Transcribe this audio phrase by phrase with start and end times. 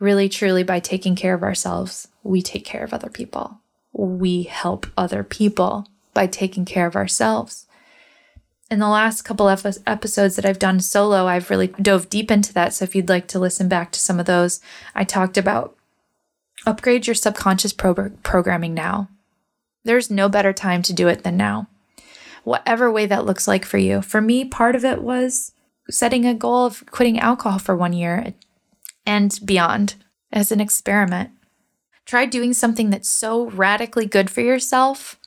[0.00, 3.60] really truly by taking care of ourselves, we take care of other people.
[3.92, 7.66] We help other people by taking care of ourselves.
[8.70, 12.52] In the last couple of episodes that I've done solo, I've really dove deep into
[12.54, 12.72] that.
[12.72, 14.60] So if you'd like to listen back to some of those,
[14.94, 15.76] I talked about
[16.66, 19.08] upgrade your subconscious pro- programming now.
[19.84, 21.66] There's no better time to do it than now.
[22.44, 24.02] Whatever way that looks like for you.
[24.02, 25.52] For me, part of it was
[25.90, 28.34] setting a goal of quitting alcohol for one year
[29.10, 29.96] and beyond
[30.30, 31.30] as an experiment.
[32.06, 35.18] Try doing something that's so radically good for yourself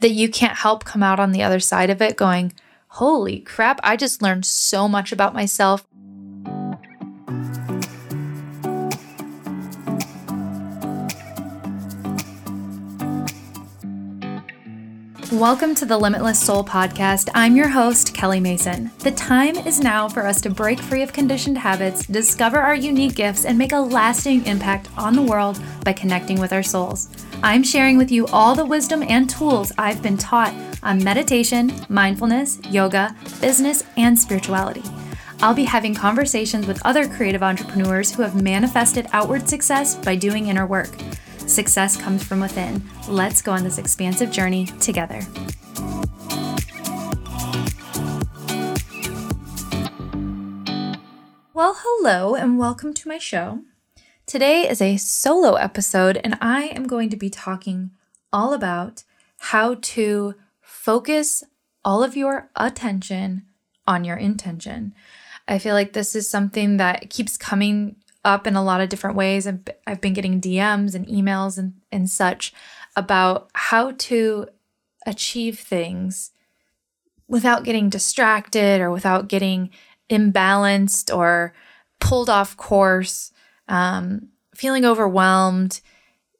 [0.00, 2.52] that you can't help come out on the other side of it going,
[2.88, 5.86] Holy crap, I just learned so much about myself.
[15.32, 17.30] Welcome to the Limitless Soul podcast.
[17.34, 18.92] I'm your host, Kelly Mason.
[19.00, 23.16] The time is now for us to break free of conditioned habits, discover our unique
[23.16, 27.08] gifts, and make a lasting impact on the world by connecting with our souls.
[27.42, 32.60] I'm sharing with you all the wisdom and tools I've been taught on meditation, mindfulness,
[32.70, 34.84] yoga, business, and spirituality.
[35.42, 40.46] I'll be having conversations with other creative entrepreneurs who have manifested outward success by doing
[40.46, 40.90] inner work.
[41.46, 42.82] Success comes from within.
[43.08, 45.20] Let's go on this expansive journey together.
[51.54, 53.60] Well, hello, and welcome to my show.
[54.26, 57.92] Today is a solo episode, and I am going to be talking
[58.32, 59.04] all about
[59.38, 61.44] how to focus
[61.84, 63.44] all of your attention
[63.86, 64.94] on your intention.
[65.46, 69.16] I feel like this is something that keeps coming up in a lot of different
[69.16, 69.46] ways.
[69.46, 72.52] I've, I've been getting DMs and emails and, and such
[72.96, 74.48] about how to
[75.06, 76.32] achieve things
[77.28, 79.70] without getting distracted or without getting
[80.10, 81.54] imbalanced or
[82.00, 83.32] pulled off course,
[83.68, 85.80] um, feeling overwhelmed,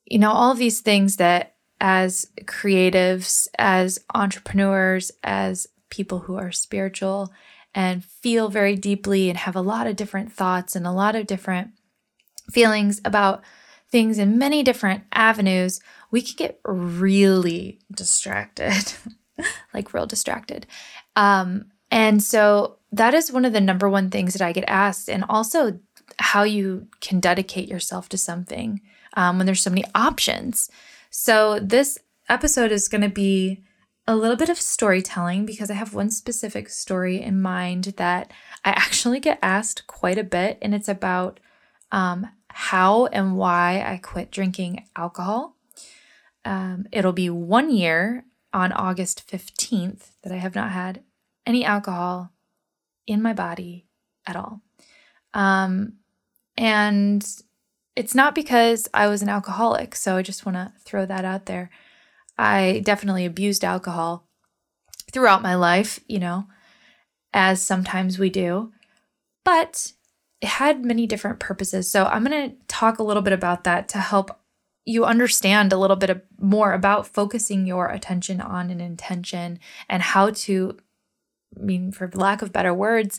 [0.04, 7.32] you know, all these things that as creatives, as entrepreneurs, as people who are spiritual
[7.74, 11.26] and feel very deeply and have a lot of different thoughts and a lot of
[11.26, 11.72] different
[12.50, 13.42] feelings about
[13.88, 15.80] things in many different avenues,
[16.10, 18.92] we can get really distracted,
[19.74, 20.66] like real distracted.
[21.14, 25.08] Um, and so that is one of the number one things that I get asked,
[25.08, 25.78] and also
[26.18, 28.80] how you can dedicate yourself to something
[29.14, 30.70] um, when there's so many options.
[31.10, 31.98] So this
[32.28, 33.62] episode is going to be
[34.06, 38.30] a little bit of storytelling because I have one specific story in mind that
[38.64, 41.40] I actually get asked quite a bit, and it's about
[41.96, 45.56] um, how and why I quit drinking alcohol.
[46.44, 51.02] Um, it'll be one year on August 15th that I have not had
[51.46, 52.32] any alcohol
[53.06, 53.86] in my body
[54.26, 54.60] at all.
[55.32, 55.94] Um,
[56.56, 57.26] and
[57.96, 59.94] it's not because I was an alcoholic.
[59.94, 61.70] So I just want to throw that out there.
[62.36, 64.28] I definitely abused alcohol
[65.12, 66.44] throughout my life, you know,
[67.32, 68.72] as sometimes we do.
[69.44, 69.92] But
[70.40, 71.90] it had many different purposes.
[71.90, 74.38] So I'm going to talk a little bit about that to help
[74.84, 79.58] you understand a little bit more about focusing your attention on an intention
[79.88, 80.78] and how to,
[81.58, 83.18] I mean, for lack of better words,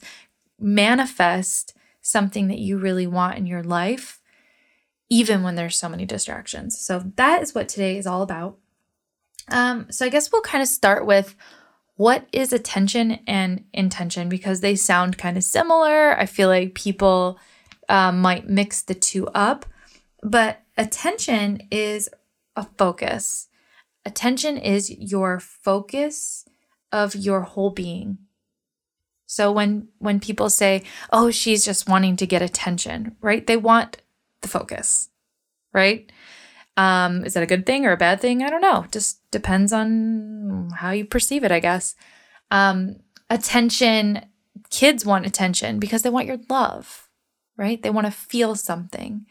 [0.60, 4.22] manifest something that you really want in your life,
[5.10, 6.80] even when there's so many distractions.
[6.80, 8.58] So that is what today is all about.
[9.50, 11.36] Um, so I guess we'll kind of start with
[11.98, 16.18] what is attention and intention because they sound kind of similar.
[16.18, 17.40] I feel like people
[17.90, 19.66] um, might mix the two up,
[20.24, 22.08] but attention is
[22.56, 23.50] a focus.
[24.06, 26.46] Attention is your focus
[26.92, 28.20] of your whole being.
[29.26, 33.46] So when when people say, "Oh, she's just wanting to get attention," right?
[33.46, 33.98] They want
[34.42, 35.10] the focus,
[35.74, 36.10] right?
[36.78, 38.44] Um, is that a good thing or a bad thing?
[38.44, 38.86] I don't know.
[38.92, 41.96] Just depends on how you perceive it, I guess.
[42.52, 42.98] Um,
[43.30, 44.26] attention,
[44.70, 47.10] kids want attention because they want your love,
[47.58, 47.82] right?
[47.82, 49.26] They want to feel something.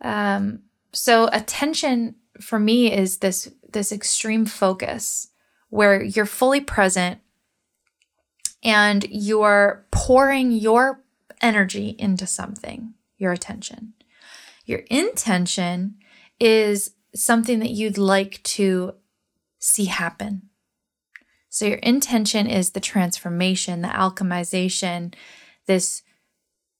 [0.00, 5.28] Um, so attention for me is this this extreme focus
[5.68, 7.20] where you're fully present
[8.62, 11.02] and you're pouring your
[11.40, 13.94] energy into something, your attention.
[14.64, 15.96] Your intention
[16.40, 18.94] is something that you'd like to
[19.58, 20.50] see happen.
[21.48, 25.14] So your intention is the transformation, the alchemization,
[25.66, 26.02] this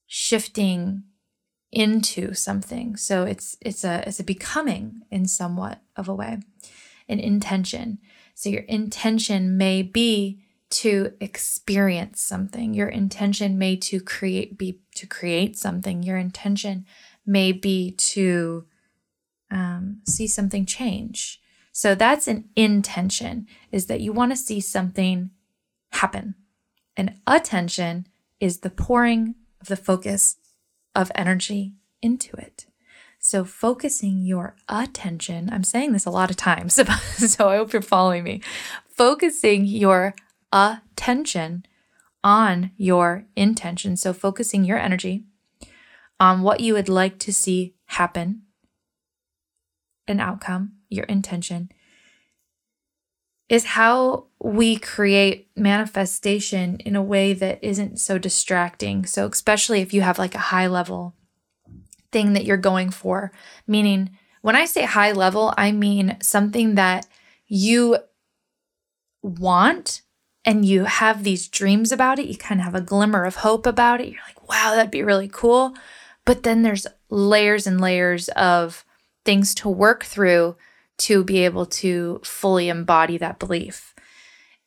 [0.06, 1.05] shifting
[1.71, 2.97] into something.
[2.97, 6.39] So it's it's a it's a becoming in somewhat of a way,
[7.09, 7.99] an intention.
[8.35, 10.41] So your intention may be
[10.71, 12.75] to experience something.
[12.75, 16.03] Your intention may to create be to create something.
[16.03, 16.85] Your intention
[17.25, 18.67] may be to
[19.55, 21.41] um, see something change.
[21.73, 25.31] So that's an intention, is that you want to see something
[25.93, 26.35] happen.
[26.97, 28.06] And attention
[28.41, 30.37] is the pouring of the focus
[30.95, 31.73] of energy
[32.03, 32.67] into it.
[33.19, 36.75] So, focusing your attention, I'm saying this a lot of times,
[37.17, 38.43] so I hope you're following me.
[38.87, 40.15] Focusing your
[40.53, 41.65] attention
[42.23, 43.97] on your intention.
[43.97, 45.25] So, focusing your energy
[46.21, 48.43] on what you would like to see happen,
[50.06, 51.71] an outcome, your intention,
[53.49, 59.05] is how we create manifestation in a way that isn't so distracting.
[59.06, 61.15] So, especially if you have like a high level
[62.11, 63.33] thing that you're going for,
[63.67, 67.06] meaning when I say high level, I mean something that
[67.47, 67.99] you
[69.23, 70.03] want
[70.45, 72.29] and you have these dreams about it.
[72.29, 74.09] You kind of have a glimmer of hope about it.
[74.09, 75.75] You're like, wow, that'd be really cool.
[76.27, 78.84] But then there's layers and layers of
[79.25, 80.56] things to work through
[80.97, 83.94] to be able to fully embody that belief.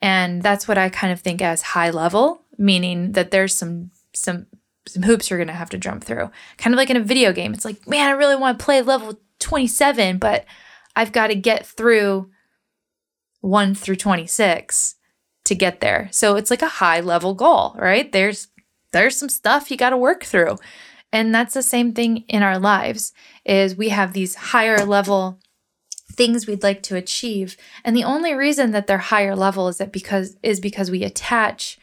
[0.01, 4.47] And that's what I kind of think as high level, meaning that there's some some
[4.87, 6.29] some hoops you're going to have to jump through.
[6.57, 7.53] Kind of like in a video game.
[7.53, 10.45] It's like, man, I really want to play level 27, but
[10.95, 12.31] I've got to get through
[13.41, 14.95] 1 through 26
[15.45, 16.09] to get there.
[16.11, 18.11] So it's like a high level goal, right?
[18.11, 18.49] There's
[18.93, 20.57] there's some stuff you got to work through.
[21.11, 23.13] And that's the same thing in our lives
[23.45, 25.39] is we have these higher level
[26.11, 27.55] things we'd like to achieve.
[27.85, 31.77] And the only reason that they're higher level is that because is because we attach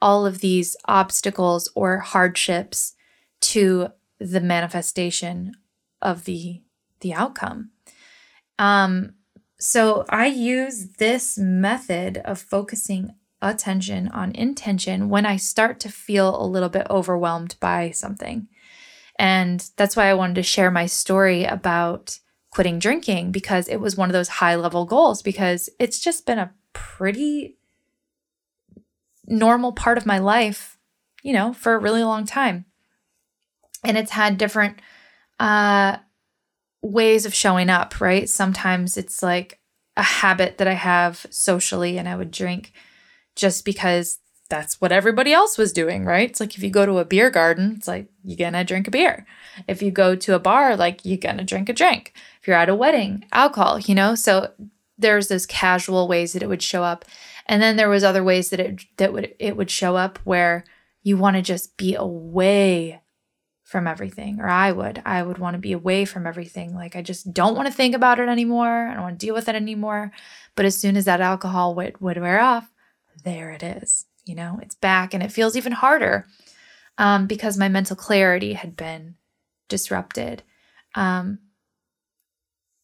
[0.00, 2.94] all of these obstacles or hardships
[3.40, 3.88] to
[4.18, 5.52] the manifestation
[6.00, 6.62] of the
[7.00, 7.70] the outcome.
[8.58, 9.14] Um
[9.58, 16.40] so I use this method of focusing attention on intention when I start to feel
[16.40, 18.48] a little bit overwhelmed by something.
[19.18, 22.18] And that's why I wanted to share my story about
[22.50, 26.38] quitting drinking because it was one of those high level goals because it's just been
[26.38, 27.56] a pretty
[29.26, 30.78] normal part of my life,
[31.22, 32.64] you know, for a really long time.
[33.84, 34.80] And it's had different
[35.40, 35.98] uh
[36.82, 38.28] ways of showing up, right?
[38.28, 39.58] Sometimes it's like
[39.96, 42.72] a habit that I have socially and I would drink
[43.34, 46.28] just because that's what everybody else was doing, right?
[46.28, 48.90] It's like if you go to a beer garden, it's like you're gonna drink a
[48.90, 49.26] beer.
[49.66, 52.12] If you go to a bar, like you're gonna drink a drink.
[52.40, 54.14] If you're at a wedding, alcohol, you know?
[54.14, 54.52] So
[54.98, 57.04] there's those casual ways that it would show up.
[57.46, 60.64] And then there was other ways that it that would it would show up where
[61.02, 63.00] you want to just be away
[63.64, 67.02] from everything or I would I would want to be away from everything like I
[67.02, 69.54] just don't want to think about it anymore I don't want to deal with it
[69.54, 70.12] anymore
[70.54, 72.70] but as soon as that alcohol would would wear off
[73.24, 76.26] there it is you know, it's back and it feels even harder
[76.98, 79.16] um, because my mental clarity had been
[79.68, 80.42] disrupted.
[80.94, 81.38] Um,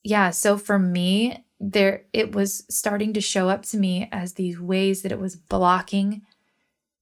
[0.03, 4.59] yeah, so for me, there it was starting to show up to me as these
[4.59, 6.23] ways that it was blocking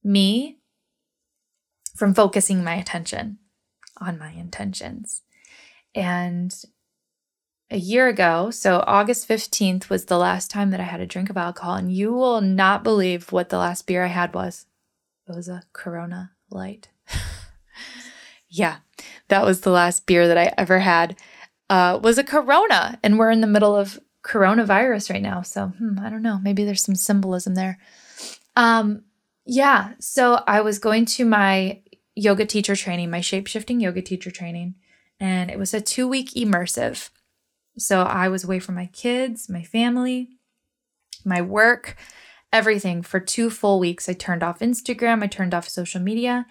[0.03, 0.59] me
[1.95, 3.37] from focusing my attention
[3.97, 5.21] on my intentions.
[5.95, 6.53] And
[7.71, 11.29] a year ago, so August 15th was the last time that I had a drink
[11.29, 14.65] of alcohol, and you will not believe what the last beer I had was.
[15.27, 16.89] It was a Corona Light.
[18.49, 18.77] yeah,
[19.27, 21.15] that was the last beer that I ever had.
[21.69, 25.99] Uh, was a Corona, and we're in the middle of coronavirus right now, so hmm,
[25.99, 26.39] I don't know.
[26.41, 27.77] Maybe there's some symbolism there.
[28.55, 29.03] Um,
[29.45, 31.81] yeah, so I was going to my
[32.15, 34.75] yoga teacher training, my shape shifting yoga teacher training,
[35.19, 37.09] and it was a two week immersive.
[37.79, 40.29] So I was away from my kids, my family,
[41.25, 41.95] my work,
[42.51, 44.09] everything for two full weeks.
[44.09, 46.45] I turned off Instagram, I turned off social media,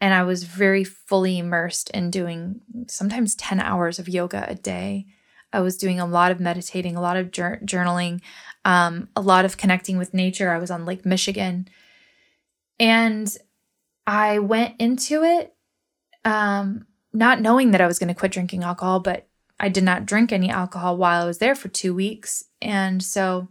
[0.00, 5.06] and I was very fully immersed in doing sometimes 10 hours of yoga a day.
[5.52, 8.20] I was doing a lot of meditating, a lot of journaling,
[8.64, 10.50] um, a lot of connecting with nature.
[10.50, 11.68] I was on Lake Michigan.
[12.80, 13.34] And
[14.06, 15.54] I went into it
[16.24, 19.28] um, not knowing that I was going to quit drinking alcohol, but
[19.62, 22.44] I did not drink any alcohol while I was there for two weeks.
[22.60, 23.48] And so,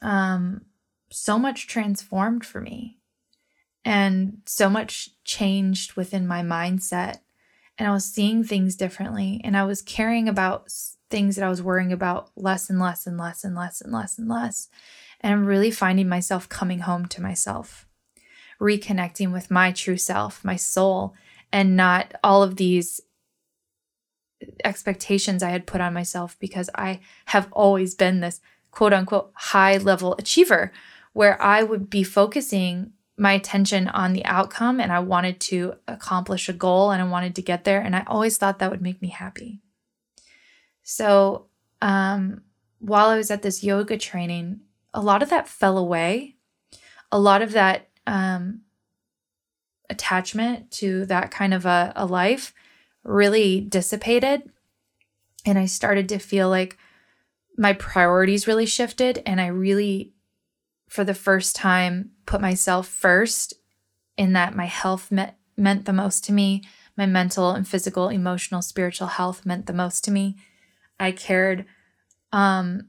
[0.00, 0.62] um,
[1.10, 2.98] so much transformed for me
[3.84, 7.18] and so much changed within my mindset.
[7.76, 10.72] And I was seeing things differently and I was caring about
[11.10, 14.18] things that I was worrying about less and less and less and less and less
[14.18, 14.68] and less.
[15.20, 17.88] And I'm really finding myself coming home to myself,
[18.60, 21.14] reconnecting with my true self, my soul,
[21.50, 23.00] and not all of these
[24.64, 29.76] expectations I had put on myself because I have always been this quote unquote high
[29.76, 30.72] level achiever
[31.12, 36.48] where I would be focusing my attention on the outcome and I wanted to accomplish
[36.48, 37.80] a goal and I wanted to get there.
[37.80, 39.60] And I always thought that would make me happy.
[40.82, 41.46] So,
[41.80, 42.42] um,
[42.80, 44.60] while I was at this yoga training,
[44.92, 46.36] a lot of that fell away.
[47.10, 48.62] A lot of that um,
[49.88, 52.52] attachment to that kind of a, a life
[53.04, 54.50] really dissipated.
[55.46, 56.78] And I started to feel like
[57.56, 59.22] my priorities really shifted.
[59.26, 60.12] And I really,
[60.88, 63.54] for the first time, put myself first
[64.16, 66.62] in that my health met, meant the most to me.
[66.96, 70.36] My mental and physical, emotional, spiritual health meant the most to me.
[70.98, 71.66] I cared
[72.32, 72.88] um,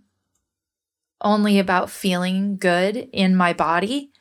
[1.22, 4.12] only about feeling good in my body.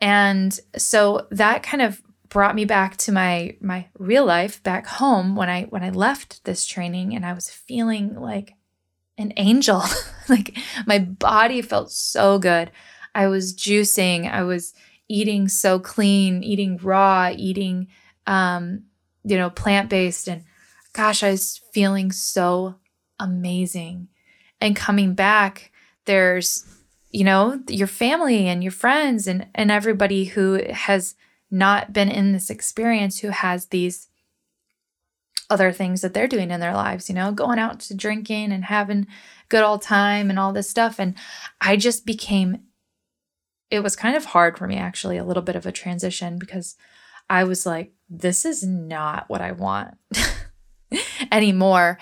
[0.00, 2.02] And so that kind of
[2.36, 6.44] brought me back to my my real life back home when I when I left
[6.44, 8.52] this training and I was feeling like
[9.16, 9.82] an angel.
[10.28, 10.54] like
[10.86, 12.70] my body felt so good.
[13.14, 14.74] I was juicing, I was
[15.08, 17.86] eating so clean, eating raw, eating
[18.26, 18.82] um
[19.24, 20.44] you know, plant-based and
[20.92, 22.74] gosh, I was feeling so
[23.18, 24.08] amazing.
[24.60, 25.72] And coming back,
[26.04, 26.66] there's,
[27.10, 31.14] you know, your family and your friends and, and everybody who has
[31.56, 34.08] not been in this experience who has these
[35.48, 38.64] other things that they're doing in their lives, you know, going out to drinking and
[38.64, 39.06] having
[39.48, 40.98] good old time and all this stuff.
[40.98, 41.14] And
[41.60, 42.62] I just became,
[43.70, 46.76] it was kind of hard for me actually, a little bit of a transition because
[47.30, 49.96] I was like, this is not what I want
[51.32, 51.98] anymore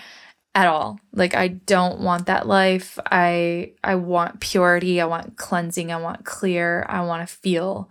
[0.54, 0.99] at all.
[1.12, 2.99] Like I don't want that life.
[3.11, 6.87] I I want purity, I want cleansing, I want clear.
[6.88, 7.90] I want to feel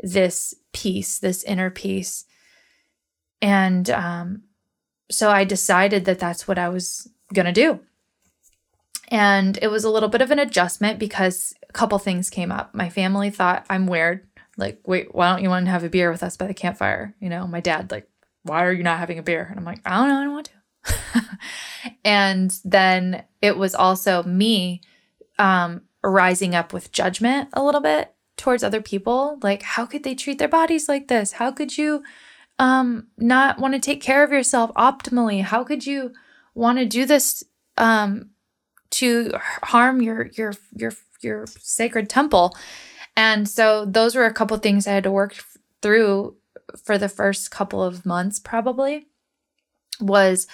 [0.00, 2.26] this peace, this inner peace.
[3.40, 4.42] And um
[5.10, 7.80] so I decided that that's what I was going to do.
[9.08, 12.74] And it was a little bit of an adjustment because a couple things came up.
[12.74, 14.26] My family thought I'm weird.
[14.56, 17.14] Like, wait, why don't you want to have a beer with us by the campfire?
[17.20, 18.08] You know, my dad, like,
[18.42, 19.46] why are you not having a beer?
[19.48, 21.38] And I'm like, I don't know, I don't want to.
[22.04, 24.80] and then it was also me
[25.38, 29.38] um, rising up with judgment a little bit towards other people.
[29.42, 31.32] Like, how could they treat their bodies like this?
[31.32, 32.02] How could you
[32.58, 35.42] um, not want to take care of yourself optimally?
[35.42, 36.12] How could you
[36.54, 37.44] want to do this
[37.76, 38.30] um,
[38.90, 42.56] to harm your your your your sacred temple?
[43.16, 45.36] And so those were a couple things I had to work
[45.82, 46.36] through
[46.82, 49.06] for the first couple of months probably
[50.00, 50.46] was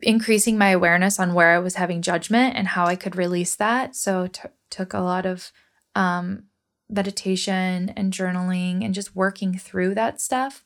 [0.00, 3.96] increasing my awareness on where I was having judgment and how I could release that.
[3.96, 5.50] So t- took a lot of
[5.94, 6.44] um,
[6.88, 10.64] meditation and journaling and just working through that stuff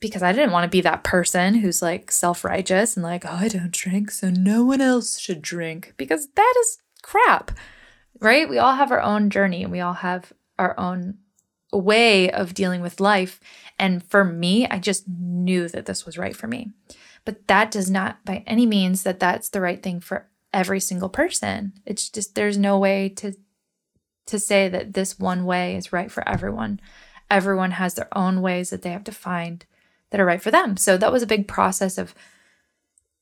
[0.00, 3.38] because I didn't want to be that person who's like self righteous and like, oh,
[3.40, 7.52] I don't drink, so no one else should drink because that is crap,
[8.20, 8.48] right?
[8.48, 11.18] We all have our own journey and we all have our own
[11.72, 13.40] way of dealing with life.
[13.78, 16.70] And for me, I just knew that this was right for me.
[17.24, 21.08] But that does not by any means that that's the right thing for every single
[21.08, 21.72] person.
[21.86, 23.34] It's just there's no way to
[24.26, 26.80] to say that this one way is right for everyone.
[27.30, 29.64] Everyone has their own ways that they have to find
[30.10, 30.76] that are right for them.
[30.76, 32.14] So that was a big process of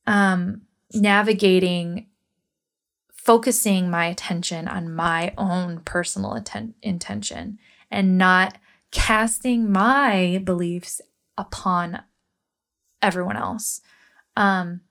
[0.07, 0.61] um
[0.93, 2.07] navigating
[3.13, 7.59] focusing my attention on my own personal atten- intention
[7.91, 8.57] and not
[8.89, 10.99] casting my beliefs
[11.37, 12.01] upon
[13.01, 13.81] everyone else.
[14.35, 14.81] Um,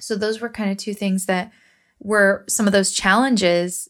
[0.00, 1.50] so those were kind of two things that
[1.98, 3.88] were some of those challenges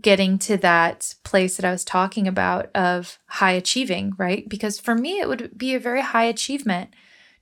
[0.00, 4.48] getting to that place that I was talking about of high achieving, right?
[4.48, 6.90] Because for me, it would be a very high achievement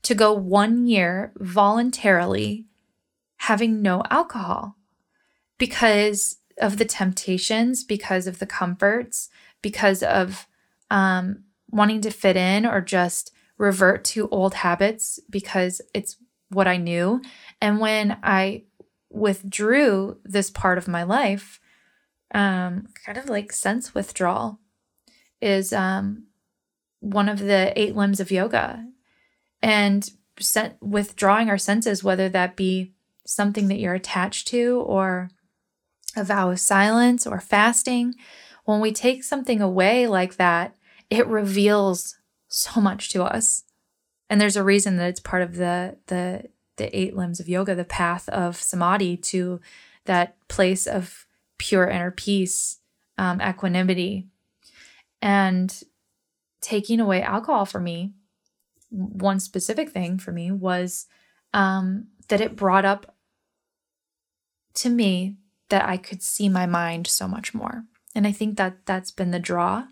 [0.02, 2.67] to go one year voluntarily
[3.38, 4.76] having no alcohol
[5.59, 9.28] because of the temptations, because of the comforts,
[9.62, 10.47] because of
[10.90, 16.17] um, wanting to fit in or just revert to old habits because it's
[16.49, 17.21] what I knew.
[17.61, 18.64] And when I
[19.11, 21.61] withdrew this part of my life,
[22.35, 24.58] um, kind of like sense withdrawal
[25.40, 26.25] is um,
[27.00, 28.85] one of the eight limbs of yoga.
[29.62, 32.92] And set, withdrawing our senses, whether that be
[33.26, 35.30] something that you're attached to or
[36.16, 38.14] a vow of silence or fasting,
[38.64, 40.76] when we take something away like that,
[41.11, 42.18] it reveals
[42.49, 43.64] so much to us.
[44.30, 47.75] And there's a reason that it's part of the the the eight limbs of yoga,
[47.75, 49.61] the path of samadhi to
[50.04, 51.26] that place of
[51.59, 52.79] pure inner peace,
[53.17, 54.29] um, equanimity.
[55.21, 55.83] And
[56.61, 58.15] taking away alcohol for me,
[58.91, 61.07] one specific thing for me was
[61.53, 63.15] um, that it brought up
[64.75, 65.37] to me
[65.69, 67.85] that I could see my mind so much more.
[68.15, 69.85] And I think that that's been the draw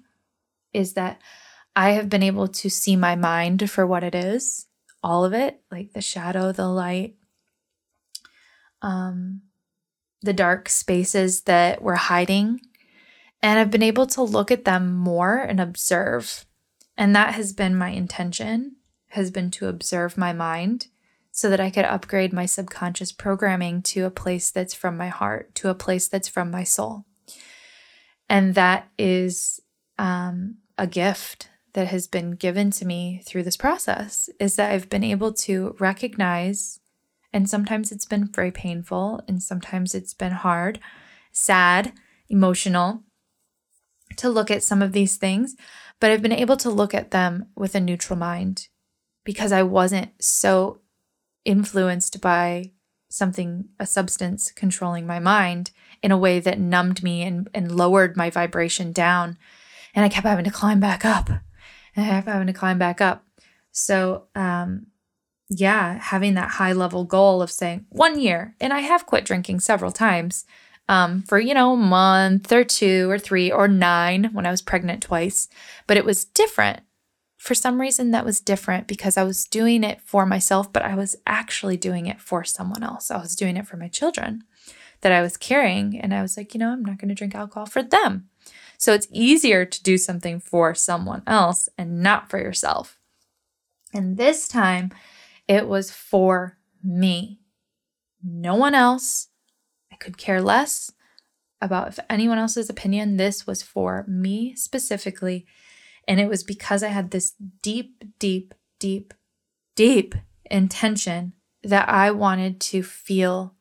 [0.72, 1.20] is that
[1.74, 4.66] I have been able to see my mind for what it is,
[5.02, 7.16] all of it, like the shadow, the light,
[8.82, 9.42] um,
[10.26, 12.60] the dark spaces that we're hiding.
[13.42, 16.44] And I've been able to look at them more and observe.
[16.96, 18.76] And that has been my intention,
[19.08, 20.88] has been to observe my mind
[21.32, 25.54] so that I could upgrade my subconscious programming to a place that's from my heart,
[25.56, 27.04] to a place that's from my soul.
[28.28, 29.60] And that is
[29.98, 34.88] um, a gift that has been given to me through this process is that I've
[34.88, 36.80] been able to recognize,
[37.36, 40.80] and sometimes it's been very painful, and sometimes it's been hard,
[41.32, 41.92] sad,
[42.30, 43.02] emotional,
[44.16, 45.54] to look at some of these things,
[46.00, 48.68] but I've been able to look at them with a neutral mind
[49.22, 50.80] because I wasn't so
[51.44, 52.70] influenced by
[53.10, 58.16] something, a substance controlling my mind in a way that numbed me and, and lowered
[58.16, 59.36] my vibration down.
[59.94, 63.02] And I kept having to climb back up and I kept having to climb back
[63.02, 63.26] up.
[63.72, 64.86] So, um,
[65.48, 69.60] yeah, having that high level goal of saying one year, and I have quit drinking
[69.60, 70.44] several times
[70.88, 74.62] um, for, you know, a month or two or three or nine when I was
[74.62, 75.48] pregnant twice,
[75.86, 76.80] but it was different
[77.46, 80.96] for some reason that was different because I was doing it for myself, but I
[80.96, 83.10] was actually doing it for someone else.
[83.10, 84.42] I was doing it for my children
[85.02, 85.96] that I was carrying.
[86.00, 88.28] And I was like, you know, I'm not going to drink alcohol for them.
[88.78, 92.98] So it's easier to do something for someone else and not for yourself.
[93.94, 94.90] And this time
[95.48, 97.40] it was for me,
[98.22, 99.28] no one else.
[99.92, 100.92] I could care less
[101.60, 103.16] about if anyone else's opinion.
[103.16, 105.46] This was for me specifically
[106.06, 109.12] and it was because I had this deep, deep, deep,
[109.74, 110.14] deep
[110.50, 113.54] intention that I wanted to feel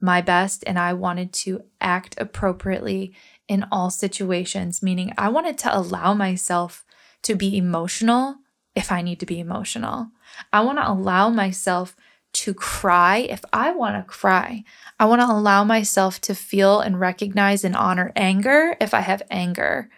[0.00, 3.14] my best and I wanted to act appropriately
[3.48, 6.84] in all situations, meaning I wanted to allow myself
[7.22, 8.36] to be emotional
[8.74, 10.08] if I need to be emotional.
[10.52, 11.96] I want to allow myself
[12.32, 14.64] to cry if I want to cry.
[14.98, 19.22] I want to allow myself to feel and recognize and honor anger if I have
[19.30, 19.88] anger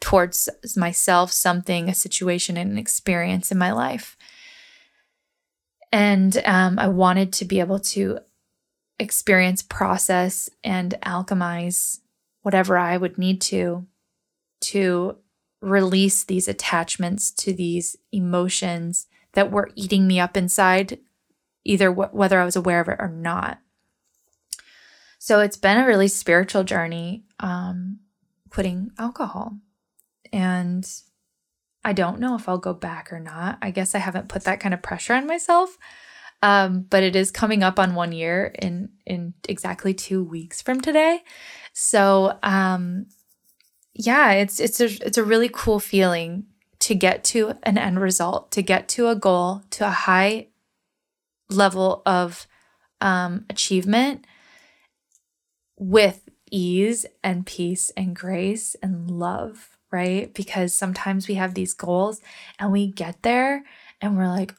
[0.00, 4.16] towards myself, something, a situation, and an experience in my life.
[5.92, 8.18] And um, I wanted to be able to
[8.98, 12.00] experience, process, and alchemize
[12.40, 13.86] whatever I would need to
[14.62, 15.16] to
[15.62, 20.98] release these attachments to these emotions that were eating me up inside,
[21.64, 23.58] either wh- whether I was aware of it or not.
[25.18, 28.00] So it's been a really spiritual journey, um,
[28.50, 29.56] quitting alcohol.
[30.32, 30.86] And
[31.84, 33.58] I don't know if I'll go back or not.
[33.62, 35.78] I guess I haven't put that kind of pressure on myself.
[36.42, 40.80] Um, but it is coming up on one year in in exactly two weeks from
[40.80, 41.22] today.
[41.72, 43.06] So um,
[43.94, 46.46] yeah, it's it's a it's a really cool feeling
[46.80, 50.48] to get to an end result, to get to a goal, to a high
[51.48, 52.46] level of
[53.00, 54.26] um, achievement
[55.78, 60.32] with ease and peace and grace and love right?
[60.34, 62.20] Because sometimes we have these goals
[62.58, 63.62] and we get there
[64.00, 64.54] and we're like,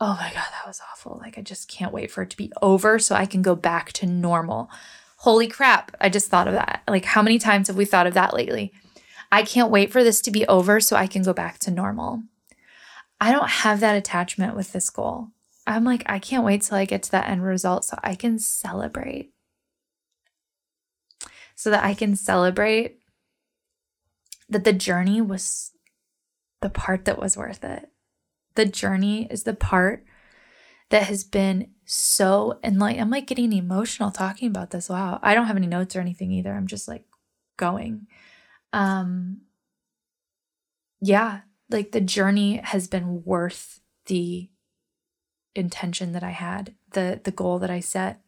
[0.00, 1.18] oh my God, that was awful.
[1.20, 3.92] Like, I just can't wait for it to be over so I can go back
[3.94, 4.70] to normal.
[5.24, 6.82] Holy crap, I just thought of that.
[6.86, 8.74] Like, how many times have we thought of that lately?
[9.32, 12.24] I can't wait for this to be over so I can go back to normal.
[13.22, 15.28] I don't have that attachment with this goal.
[15.66, 18.38] I'm like, I can't wait till I get to that end result so I can
[18.38, 19.32] celebrate.
[21.54, 22.98] So that I can celebrate
[24.50, 25.70] that the journey was
[26.60, 27.88] the part that was worth it.
[28.56, 30.04] The journey is the part
[30.94, 34.88] that has been so like I'm like getting emotional talking about this.
[34.88, 35.18] Wow.
[35.24, 36.52] I don't have any notes or anything either.
[36.52, 37.02] I'm just like
[37.56, 38.06] going.
[38.72, 39.38] Um
[41.00, 44.48] yeah, like the journey has been worth the
[45.56, 48.20] intention that I had, the the goal that I set.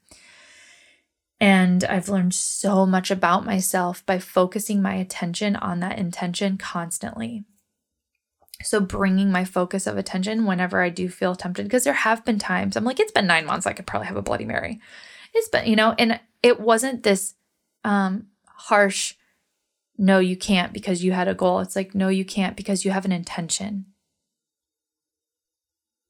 [1.39, 7.45] And I've learned so much about myself by focusing my attention on that intention constantly.
[8.63, 12.39] So, bringing my focus of attention whenever I do feel tempted, because there have been
[12.39, 14.81] times I'm like, it's been nine months, I could probably have a Bloody Mary.
[15.35, 17.35] It's been, you know, and it wasn't this
[17.85, 19.15] um, harsh,
[19.99, 21.61] no, you can't because you had a goal.
[21.61, 23.87] It's like, no, you can't because you have an intention.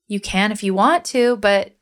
[0.08, 1.76] You can if you want to, but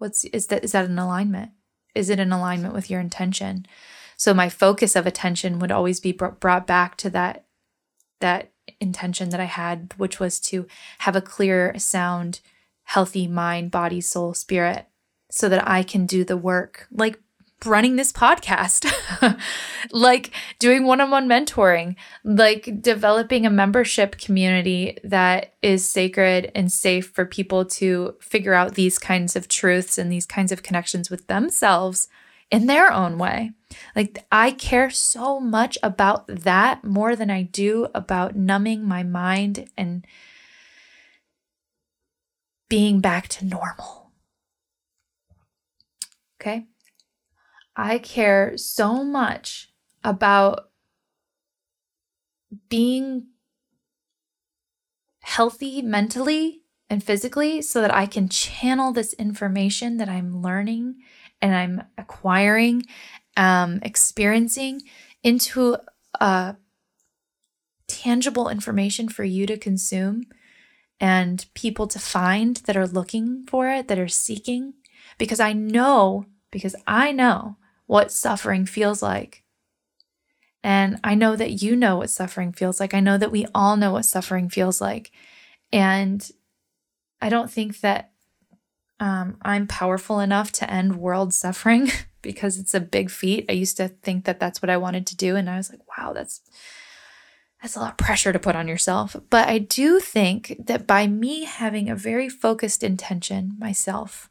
[0.00, 1.50] What's is that is that an alignment?
[1.94, 3.66] Is it in alignment with your intention?
[4.20, 7.46] So my focus of attention would always be brought back to that
[8.20, 10.66] that intention that I had, which was to
[10.98, 12.40] have a clear, sound,
[12.82, 14.88] healthy mind, body, soul, spirit,
[15.30, 16.86] so that I can do the work.
[16.92, 17.18] Like
[17.64, 18.92] running this podcast,
[19.90, 26.70] like doing one on one mentoring, like developing a membership community that is sacred and
[26.70, 31.08] safe for people to figure out these kinds of truths and these kinds of connections
[31.08, 32.06] with themselves
[32.50, 33.52] in their own way.
[33.94, 39.68] Like, I care so much about that more than I do about numbing my mind
[39.76, 40.04] and
[42.68, 44.12] being back to normal.
[46.40, 46.66] Okay.
[47.76, 50.70] I care so much about
[52.68, 53.28] being
[55.22, 60.96] healthy mentally and physically so that I can channel this information that I'm learning
[61.42, 62.84] and I'm acquiring,
[63.36, 64.82] um, experiencing
[65.22, 65.76] into
[66.20, 66.56] a
[67.86, 70.24] tangible information for you to consume
[71.00, 74.74] and people to find that are looking for it, that are seeking.
[75.18, 79.42] Because I know, because I know what suffering feels like.
[80.62, 82.92] And I know that you know what suffering feels like.
[82.92, 85.10] I know that we all know what suffering feels like.
[85.72, 86.28] And
[87.20, 88.09] I don't think that
[89.00, 91.90] um, I'm powerful enough to end world suffering
[92.22, 93.46] because it's a big feat.
[93.48, 95.36] I used to think that that's what I wanted to do.
[95.36, 96.40] And I was like, wow, that's.
[97.62, 99.14] That's a lot of pressure to put on yourself.
[99.28, 104.30] But I do think that by me having a very focused intention myself,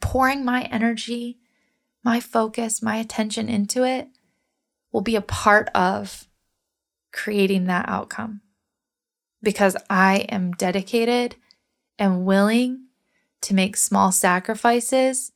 [0.00, 1.40] pouring my energy
[2.08, 4.08] my focus, my attention into it
[4.92, 6.26] will be a part of
[7.12, 8.40] creating that outcome
[9.42, 11.36] because I am dedicated
[11.98, 12.86] and willing
[13.42, 15.32] to make small sacrifices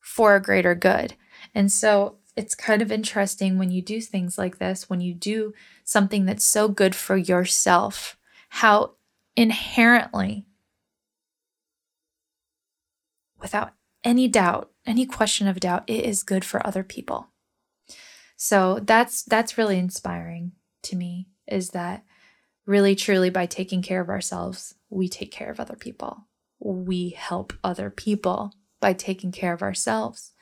[0.00, 1.14] for a greater good.
[1.54, 5.52] And so it's kind of interesting when you do things like this, when you do
[5.84, 8.16] something that's so good for yourself,
[8.48, 8.92] how
[9.36, 10.46] inherently,
[13.40, 13.72] without
[14.04, 17.28] any doubt, any question of doubt, it is good for other people.
[18.36, 20.52] So that's that's really inspiring
[20.84, 22.04] to me is that
[22.66, 26.28] really truly by taking care of ourselves, we take care of other people.
[26.60, 30.32] We help other people by taking care of ourselves.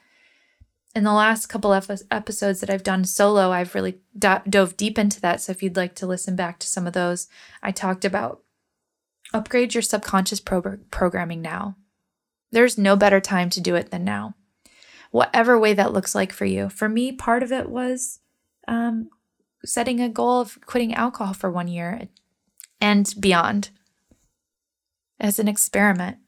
[0.95, 4.99] In the last couple of episodes that I've done solo, I've really do- dove deep
[4.99, 5.43] into that.
[5.43, 7.29] So if you'd like to listen back to some of those,
[7.63, 8.43] I talked about
[9.35, 11.77] upgrade your subconscious pro- programming now.
[12.51, 14.37] There's no better time to do it than now,
[15.11, 16.71] whatever way that looks like for you.
[16.71, 18.21] For me, part of it was
[18.67, 19.11] um,
[19.65, 22.09] setting a goal of quitting alcohol for one year
[22.81, 23.71] and beyond
[25.19, 26.19] as an experiment.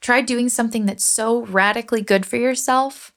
[0.00, 3.12] Try doing something that's so radically good for yourself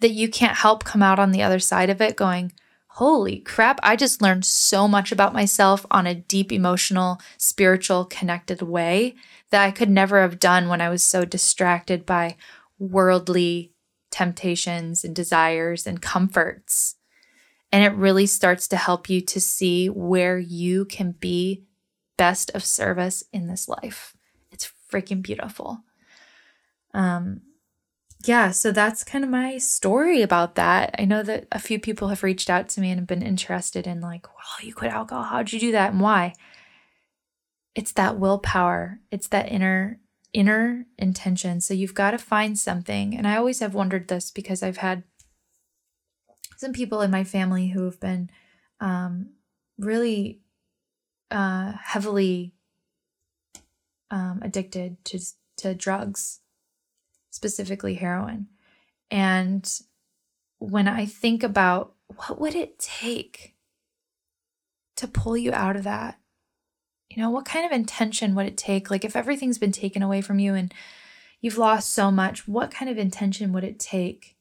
[0.00, 2.52] that you can't help come out on the other side of it going,
[2.96, 8.62] Holy crap, I just learned so much about myself on a deep emotional, spiritual, connected
[8.62, 9.16] way
[9.50, 12.36] that I could never have done when I was so distracted by
[12.78, 13.74] worldly
[14.10, 16.96] temptations and desires and comforts.
[17.70, 21.65] And it really starts to help you to see where you can be
[22.16, 24.16] best of service in this life.
[24.50, 25.84] It's freaking beautiful.
[26.94, 27.42] Um,
[28.24, 30.94] yeah, so that's kind of my story about that.
[30.98, 33.86] I know that a few people have reached out to me and have been interested
[33.86, 35.24] in, like, well, you quit alcohol.
[35.24, 36.32] How'd you do that and why?
[37.76, 40.00] it's that willpower it's that inner
[40.32, 44.62] inner intention so you've got to find something and i always have wondered this because
[44.62, 45.04] i've had
[46.56, 48.30] some people in my family who have been
[48.80, 49.30] um,
[49.78, 50.40] really
[51.30, 52.54] uh, heavily
[54.10, 55.18] um, addicted to
[55.58, 56.40] to drugs
[57.30, 58.46] specifically heroin
[59.10, 59.80] and
[60.58, 63.54] when i think about what would it take
[64.94, 66.18] to pull you out of that
[67.08, 68.90] you know, what kind of intention would it take?
[68.90, 70.72] Like, if everything's been taken away from you and
[71.40, 74.36] you've lost so much, what kind of intention would it take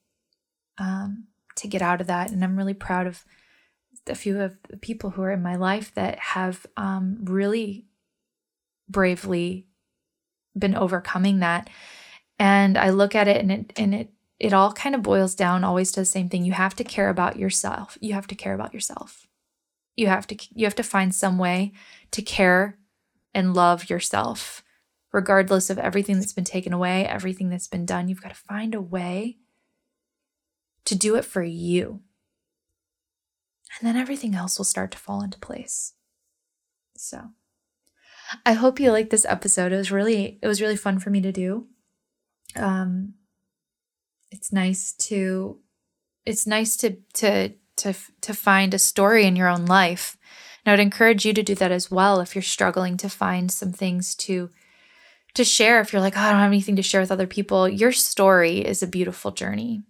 [0.77, 1.25] um,
[1.57, 2.31] to get out of that?
[2.31, 3.23] And I'm really proud of
[4.07, 7.85] a few of the people who are in my life that have um, really
[8.89, 9.67] bravely
[10.57, 11.69] been overcoming that.
[12.37, 15.63] And I look at it and it and it it all kind of boils down
[15.63, 16.43] always to the same thing.
[16.43, 17.97] You have to care about yourself.
[18.01, 19.27] You have to care about yourself.
[19.95, 21.71] You have to you have to find some way
[22.11, 22.77] to care
[23.33, 24.63] and love yourself
[25.11, 28.09] regardless of everything that's been taken away, everything that's been done.
[28.09, 29.37] You've got to find a way
[30.83, 32.01] to do it for you.
[33.79, 35.93] And then everything else will start to fall into place.
[36.95, 37.29] So,
[38.45, 39.71] I hope you liked this episode.
[39.71, 41.67] It was really it was really fun for me to do.
[42.55, 43.15] Um
[44.31, 45.59] it's nice to
[46.25, 50.17] it's nice to to to to find a story in your own life.
[50.65, 53.51] And I would encourage you to do that as well if you're struggling to find
[53.51, 54.49] some things to
[55.35, 57.67] to share if you're like, oh, I don't have anything to share with other people.
[57.67, 59.83] Your story is a beautiful journey.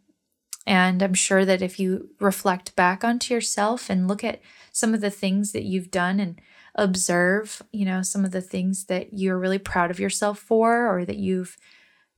[0.67, 5.01] And I'm sure that if you reflect back onto yourself and look at some of
[5.01, 6.41] the things that you've done and
[6.73, 11.05] observe, you know, some of the things that you're really proud of yourself for or
[11.05, 11.57] that you've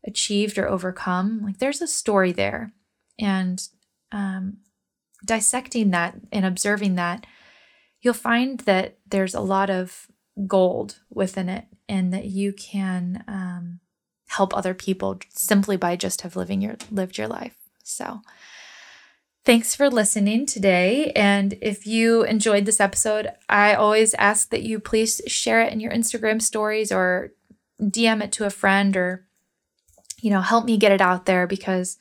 [0.06, 2.74] achieved or overcome, like there's a story there.
[3.20, 3.68] And
[4.12, 4.58] um,
[5.26, 7.26] dissecting that and observing that,
[8.02, 10.08] you'll find that there's a lot of
[10.46, 13.80] gold within it and that you can um,
[14.30, 17.56] help other people simply by just have living your lived your life.
[17.88, 18.22] So
[19.46, 21.12] thanks for listening today.
[21.16, 25.80] And if you enjoyed this episode, I always ask that you please share it in
[25.80, 27.32] your Instagram stories or
[27.82, 29.28] DM it to a friend or
[30.22, 31.98] you know, help me get it out there because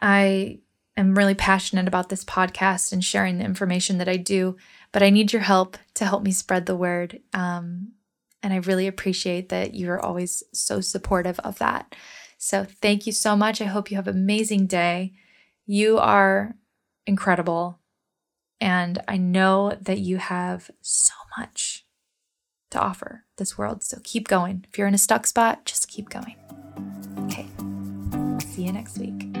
[0.00, 0.60] I
[0.96, 4.56] am really passionate about this podcast and sharing the information that I do,
[4.92, 7.20] but I need your help to help me spread the word.
[7.32, 7.92] Um,
[8.42, 11.94] and I really appreciate that you're always so supportive of that.
[12.42, 13.60] So thank you so much.
[13.60, 15.12] I hope you have an amazing day.
[15.66, 16.56] You are
[17.06, 17.80] incredible.
[18.58, 21.84] And I know that you have so much
[22.70, 23.82] to offer this world.
[23.82, 24.64] So keep going.
[24.70, 26.36] If you're in a stuck spot, just keep going.
[27.26, 27.46] Okay.
[28.46, 29.36] See you next week.